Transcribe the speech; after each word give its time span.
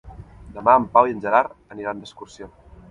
Demà 0.55 0.75
en 0.81 0.87
Pau 0.95 1.11
i 1.11 1.15
en 1.17 1.21
Gerard 1.27 1.55
aniran 1.77 2.05
d'excursió. 2.05 2.55